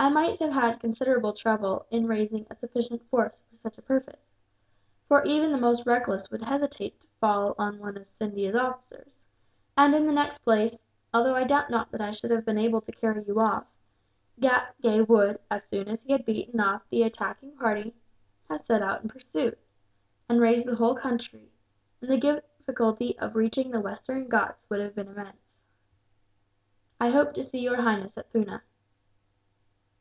I 0.00 0.10
might 0.10 0.38
have 0.38 0.52
had 0.52 0.78
considerable 0.78 1.32
trouble 1.32 1.84
in 1.90 2.06
raising 2.06 2.46
a 2.48 2.54
sufficient 2.54 3.02
force 3.10 3.40
for 3.50 3.56
such 3.58 3.78
a 3.78 3.82
purpose, 3.82 4.20
for 5.08 5.24
even 5.24 5.50
the 5.50 5.58
most 5.58 5.84
reckless 5.86 6.30
would 6.30 6.42
hesitate 6.42 7.00
to 7.00 7.06
fall 7.20 7.56
on 7.58 7.80
one 7.80 7.96
of 7.96 8.06
Scindia's 8.06 8.54
officers; 8.54 9.08
and 9.76 9.96
in 9.96 10.06
the 10.06 10.12
next 10.12 10.38
place, 10.38 10.82
although 11.12 11.34
I 11.34 11.42
doubt 11.42 11.68
not 11.68 11.90
that 11.90 12.00
I 12.00 12.12
should 12.12 12.30
have 12.30 12.44
been 12.44 12.58
able 12.58 12.80
to 12.82 12.92
carry 12.92 13.24
you 13.24 13.40
off, 13.40 13.66
Ghatgay 14.38 15.08
would, 15.08 15.40
as 15.50 15.64
soon 15.64 15.88
as 15.88 16.04
he 16.04 16.12
had 16.12 16.24
beaten 16.24 16.60
off 16.60 16.88
the 16.90 17.02
attacking 17.02 17.56
party, 17.56 17.92
have 18.48 18.62
set 18.62 18.80
out 18.82 19.02
in 19.02 19.08
pursuit, 19.08 19.58
and 20.28 20.40
raised 20.40 20.66
the 20.66 20.76
whole 20.76 20.94
country, 20.94 21.50
and 22.00 22.08
the 22.08 22.42
difficulty 22.60 23.18
of 23.18 23.34
reaching 23.34 23.72
the 23.72 23.80
Western 23.80 24.28
Ghauts 24.28 24.64
would 24.70 24.78
have 24.78 24.94
been 24.94 25.08
immense. 25.08 25.58
"I 27.00 27.10
hope 27.10 27.34
to 27.34 27.42
see 27.42 27.58
Your 27.58 27.82
Highness 27.82 28.16
at 28.16 28.32
Poona." 28.32 28.62